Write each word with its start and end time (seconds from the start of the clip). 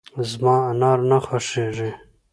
زما 0.29 0.55
انار 0.69 0.99
نه 1.09 1.17
خوښېږي. 1.25 1.89